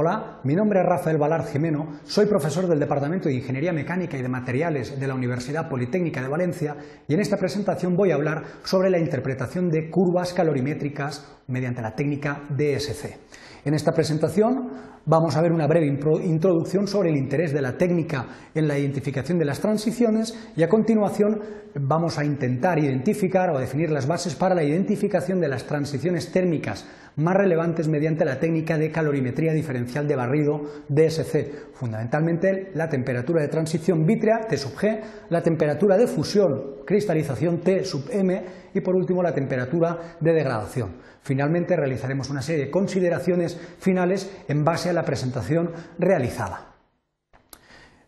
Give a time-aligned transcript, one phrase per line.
[0.00, 4.22] Hola, mi nombre es Rafael Balard Jimeno, soy profesor del Departamento de Ingeniería Mecánica y
[4.22, 6.76] de Materiales de la Universidad Politécnica de Valencia
[7.08, 11.94] y en esta presentación voy a hablar sobre la interpretación de curvas calorimétricas mediante la
[11.94, 13.16] técnica DSC.
[13.64, 14.70] En esta presentación
[15.04, 19.38] vamos a ver una breve introducción sobre el interés de la técnica en la identificación
[19.38, 21.40] de las transiciones y a continuación
[21.74, 26.86] vamos a intentar identificar o definir las bases para la identificación de las transiciones térmicas
[27.16, 33.48] más relevantes mediante la técnica de calorimetría diferencial de barrido DSC, fundamentalmente la temperatura de
[33.48, 38.94] transición vítrea T sub G, la temperatura de fusión cristalización T sub M y por
[38.94, 41.08] último la temperatura de degradación.
[41.28, 46.72] Finalmente realizaremos una serie de consideraciones finales en base a la presentación realizada.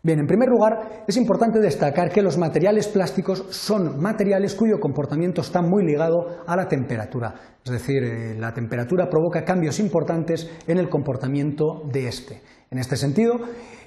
[0.03, 5.43] Bien, en primer lugar, es importante destacar que los materiales plásticos son materiales cuyo comportamiento
[5.43, 7.35] está muy ligado a la temperatura.
[7.63, 12.41] Es decir, eh, la temperatura provoca cambios importantes en el comportamiento de este.
[12.71, 13.35] En este sentido,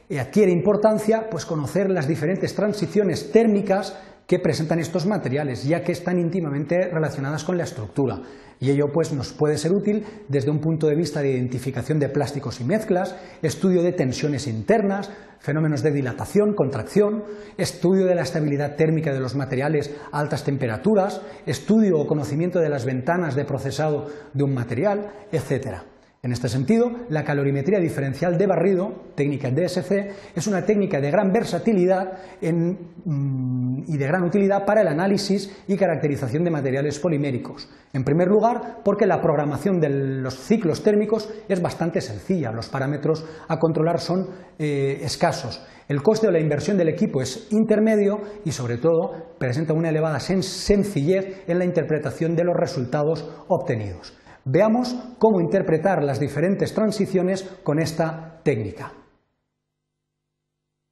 [0.09, 3.99] eh, adquiere importancia pues, conocer las diferentes transiciones térmicas
[4.33, 8.19] que presentan estos materiales, ya que están íntimamente relacionadas con la estructura.
[8.59, 12.09] Y ello pues, nos puede ser útil desde un punto de vista de identificación de
[12.09, 17.25] plásticos y mezclas, estudio de tensiones internas, fenómenos de dilatación, contracción,
[17.59, 22.69] estudio de la estabilidad térmica de los materiales a altas temperaturas, estudio o conocimiento de
[22.69, 25.92] las ventanas de procesado de un material, etc.
[26.25, 29.91] En este sentido, la calorimetría diferencial de barrido, técnica DSC,
[30.33, 35.75] es una técnica de gran versatilidad mm, y de gran utilidad para el análisis y
[35.75, 37.67] caracterización de materiales poliméricos.
[37.91, 43.25] En primer lugar, porque la programación de los ciclos térmicos es bastante sencilla, los parámetros
[43.49, 45.61] a controlar son eh, escasos.
[45.89, 50.21] El coste de la inversión del equipo es intermedio y, sobre todo, presenta una elevada
[50.21, 54.13] sencillez en la interpretación de los resultados obtenidos.
[54.45, 58.91] Veamos cómo interpretar las diferentes transiciones con esta técnica.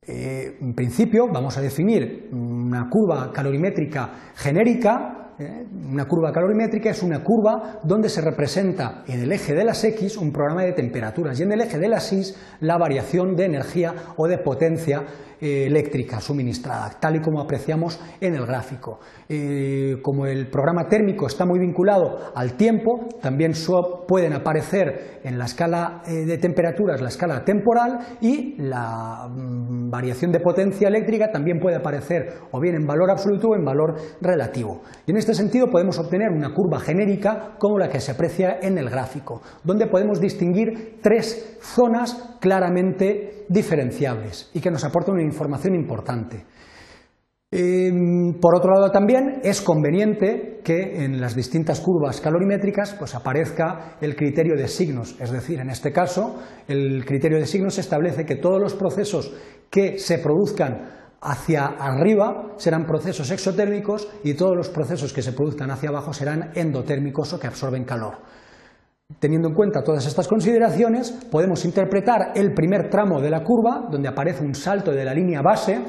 [0.08, 5.66] Eh, en principio vamos a definir una curva calorimétrica genérica ¿eh?
[5.92, 10.18] Una curva calorimétrica es una curva donde se representa en el eje de las X
[10.18, 12.22] un programa de temperaturas y en el eje de las Y
[12.62, 15.04] la variación de energía o de potencia
[15.42, 19.00] eléctrica suministrada, tal y como apreciamos en el gráfico.
[19.28, 23.54] Eh, como el programa térmico está muy vinculado al tiempo, también
[24.08, 30.40] pueden aparecer en la escala de temperaturas la escala temporal y la mm, variación de
[30.40, 34.82] potencia eléctrica también puede aparecer o bien en valor absoluto o en valor relativo.
[35.06, 38.78] Y en este sentido podemos obtener una curva genérica como la que se aprecia en
[38.78, 45.76] el gráfico, donde podemos distinguir tres zonas claramente diferenciables y que nos aportan una información
[45.76, 46.46] importante.
[47.54, 53.98] Em, por otro lado, también es conveniente que en las distintas curvas calorimétricas pues, aparezca
[54.00, 58.38] el criterio de signos, es decir, en este caso, el criterio de signos establece que
[58.38, 59.36] todos los procesos
[59.70, 65.72] que se produzcan hacia arriba serán procesos exotérmicos y todos los procesos que se produzcan
[65.72, 68.16] hacia abajo serán endotérmicos o que absorben calor.
[69.20, 74.08] Teniendo en cuenta todas estas consideraciones, podemos interpretar el primer tramo de la curva, donde
[74.08, 75.80] aparece un salto de la línea base.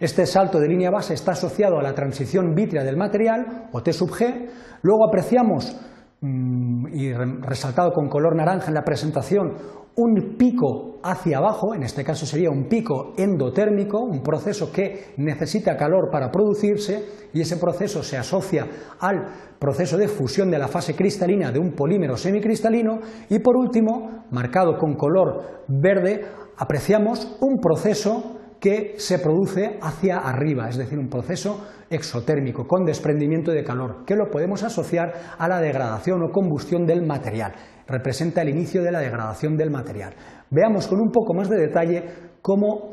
[0.00, 3.92] Este salto de línea base está asociado a la transición vítrea del material, o T
[3.92, 4.48] sub G.
[4.82, 5.76] Luego apreciamos
[6.92, 9.54] y resaltado con color naranja en la presentación,
[9.96, 15.76] un pico hacia abajo, en este caso sería un pico endotérmico, un proceso que necesita
[15.76, 18.66] calor para producirse y ese proceso se asocia
[18.98, 19.26] al
[19.58, 24.78] proceso de fusión de la fase cristalina de un polímero semicristalino y por último, marcado
[24.78, 26.24] con color verde,
[26.56, 33.52] apreciamos un proceso que se produce hacia arriba, es decir, un proceso exotérmico con desprendimiento
[33.52, 37.52] de calor, que lo podemos asociar a la degradación o combustión del material.
[37.86, 40.14] Representa el inicio de la degradación del material.
[40.50, 42.04] Veamos con un poco más de detalle
[42.40, 42.92] cómo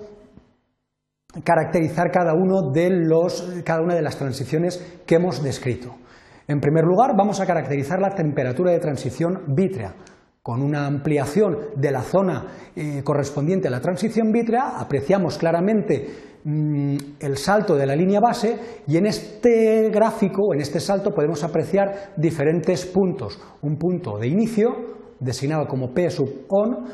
[1.42, 5.96] caracterizar cada, uno de los, cada una de las transiciones que hemos descrito.
[6.50, 9.94] En primer lugar, vamos a caracterizar la temperatura de transición vítrea.
[10.44, 16.08] Con una ampliación de la zona eh, correspondiente a la transición vítrea, apreciamos claramente
[16.44, 18.58] mm, el salto de la línea base
[18.88, 23.40] y en este gráfico, en este salto, podemos apreciar diferentes puntos.
[23.62, 24.70] Un punto de inicio,
[25.20, 26.88] designado como P sub on,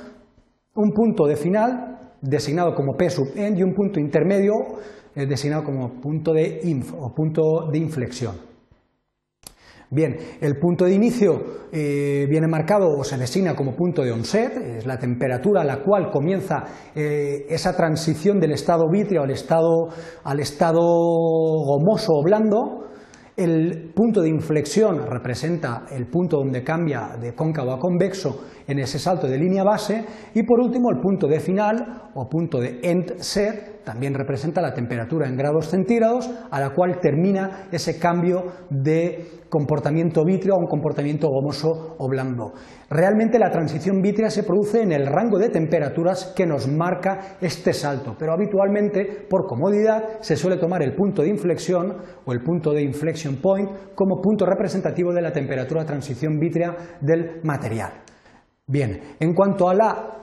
[0.76, 4.56] un punto de final, designado como P sub end, y un punto intermedio,
[5.16, 8.57] eh, designado como punto de inf o punto de inflexión.
[9.90, 14.58] Bien, el punto de inicio eh, viene marcado o se designa como punto de onset,
[14.58, 19.88] es la temperatura a la cual comienza eh, esa transición del estado vítreo al estado,
[20.26, 22.84] al estado gomoso o blando.
[23.38, 29.00] El punto de inflexión representa el punto donde cambia de cóncavo a convexo en ese
[29.00, 30.04] salto de línea base
[30.34, 34.74] y por último el punto de final o punto de end set también representa la
[34.74, 40.68] temperatura en grados centígrados a la cual termina ese cambio de comportamiento vítreo a un
[40.68, 42.52] comportamiento gomoso o blando.
[42.90, 47.72] Realmente la transición vítrea se produce en el rango de temperaturas que nos marca este
[47.72, 51.96] salto, pero habitualmente por comodidad se suele tomar el punto de inflexión
[52.26, 57.40] o el punto de inflection point como punto representativo de la temperatura transición vítrea del
[57.44, 58.04] material.
[58.68, 60.17] Bien, en cuanto a la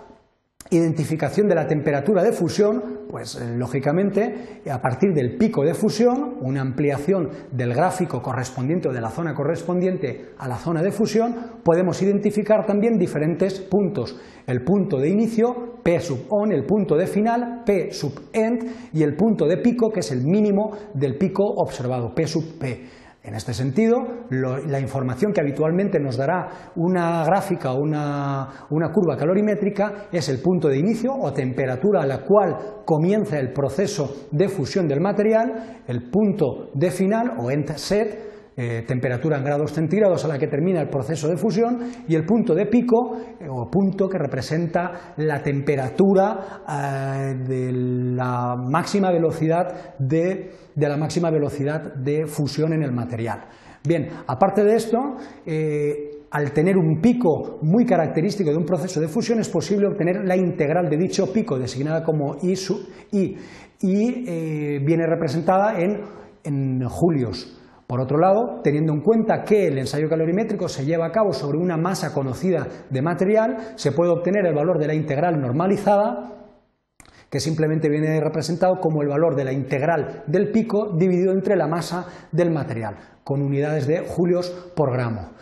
[0.76, 6.36] identificación de la temperatura de fusión, pues eh, lógicamente a partir del pico de fusión,
[6.40, 11.34] una ampliación del gráfico correspondiente o de la zona correspondiente a la zona de fusión,
[11.62, 14.18] podemos identificar también diferentes puntos.
[14.46, 19.02] El punto de inicio, P sub on, el punto de final, P sub end, y
[19.02, 23.03] el punto de pico, que es el mínimo del pico observado, P sub P.
[23.24, 23.96] En este sentido,
[24.28, 30.42] la información que habitualmente nos dará una gráfica o una, una, curva calorimétrica es el
[30.42, 35.80] punto de inicio o temperatura a la cual comienza el proceso de fusión del material,
[35.86, 40.46] el punto de final o end set, eh, temperatura en grados centígrados a la que
[40.46, 45.12] termina el proceso de fusión y el punto de pico eh, o punto que representa
[45.16, 52.84] la temperatura eh, de la máxima velocidad de, de, la máxima velocidad de fusión en
[52.84, 53.40] el material.
[53.84, 54.98] Bien, aparte de esto,
[56.30, 60.36] al tener un pico muy característico de un proceso de fusión es posible obtener la
[60.36, 62.54] integral de dicho pico designada como I,
[63.10, 63.36] I
[63.80, 66.00] y viene representada en,
[66.44, 67.60] en julios.
[67.86, 71.58] Por otro lado, teniendo en cuenta que el ensayo calorimétrico se lleva a cabo sobre
[71.58, 76.34] una masa conocida de material, se puede obtener el valor de la integral normalizada,
[77.28, 81.66] que simplemente viene representado como el valor de la integral del pico dividido entre la
[81.66, 85.32] masa del material, con unidades de julios por gramo.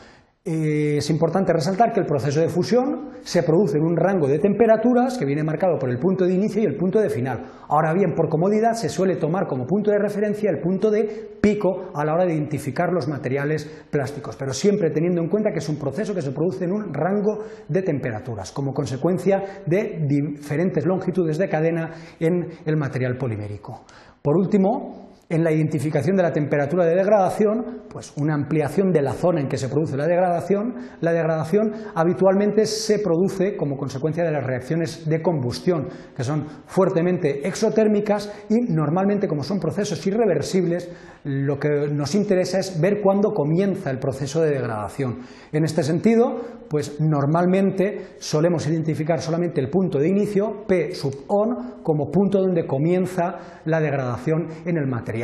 [0.44, 4.40] Eh, es importante resaltar que el proceso de fusión se produce en un rango de
[4.40, 7.44] temperaturas que viene marcado por el punto de inicio y el punto de final.
[7.68, 11.04] Ahora bien, por comodidad se suele tomar como punto de referencia el punto de
[11.40, 15.60] pico a la hora de identificar los materiales plásticos, pero siempre teniendo en cuenta que
[15.60, 20.84] es un proceso que se produce en un rango de temperaturas, como consecuencia de diferentes
[20.84, 23.84] longitudes de cadena en el material polimérico.
[24.20, 29.14] Por último, en la identificación de la temperatura de degradación, pues una ampliación de la
[29.14, 30.74] zona en que se produce la degradación.
[31.00, 37.48] La degradación habitualmente se produce como consecuencia de las reacciones de combustión, que son fuertemente
[37.48, 40.92] exotérmicas y normalmente como son procesos irreversibles,
[41.24, 45.20] lo que nos interesa es ver cuándo comienza el proceso de degradación.
[45.52, 51.82] En este sentido, pues normalmente solemos identificar solamente el punto de inicio, P sub on,
[51.82, 55.21] como punto donde comienza la degradación en el material.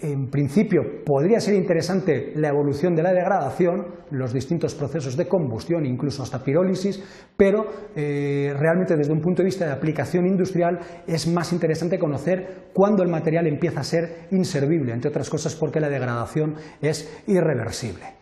[0.00, 5.86] En principio podría ser interesante la evolución de la degradación, los distintos procesos de combustión,
[5.86, 7.02] incluso hasta pirólisis,
[7.36, 12.70] pero eh, realmente desde un punto de vista de aplicación industrial es más interesante conocer
[12.72, 18.15] cuándo el material empieza a ser inservible, entre otras cosas porque la degradación es irreversible.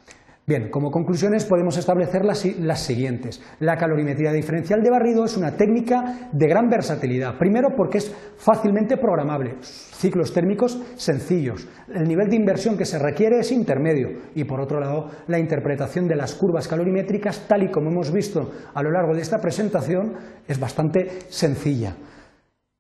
[0.46, 3.40] Bien, como conclusiones podemos establecer las, siguientes.
[3.60, 7.38] La calorimetría diferencial de barrido es una técnica de gran versatilidad.
[7.38, 11.66] Primero porque es fácilmente programable, ciclos térmicos sencillos.
[11.88, 14.20] El nivel de inversión que se requiere es intermedio.
[14.34, 18.52] Y por otro lado, la interpretación de las curvas calorimétricas, tal y como hemos visto
[18.74, 20.12] a lo largo de esta presentación,
[20.46, 21.96] es bastante sencilla.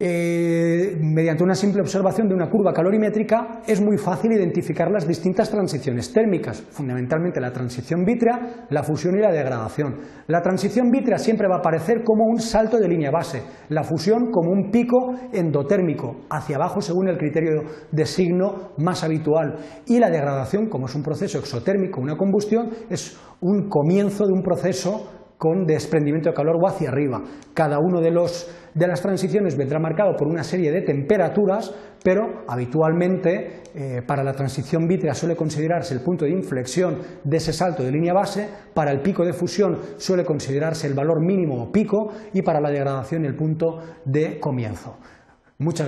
[0.00, 5.48] Eh, mediante una simple observación de una curva calorimétrica es muy fácil identificar las distintas
[5.48, 10.00] transiciones térmicas, fundamentalmente la transición vítrea, la fusión y la degradación.
[10.26, 14.32] La transición vítrea siempre va a aparecer como un salto de línea base, la fusión
[14.32, 20.10] como un pico endotérmico, hacia abajo según el criterio de signo más habitual, y la
[20.10, 25.08] degradación, como es un proceso exotérmico, una combustión, es un comienzo de un proceso
[25.38, 27.22] con desprendimiento de calor o hacia arriba.
[27.52, 32.42] Cada uno de, los, de las transiciones vendrá marcado por una serie de temperaturas, pero
[32.48, 37.82] habitualmente eh, para la transición vítrea suele considerarse el punto de inflexión de ese salto
[37.82, 42.12] de línea base, para el pico de fusión suele considerarse el valor mínimo o pico
[42.32, 44.96] y para la degradación el punto de comienzo.
[45.58, 45.82] Muchas